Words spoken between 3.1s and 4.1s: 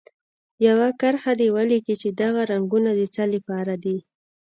څه لپاره دي.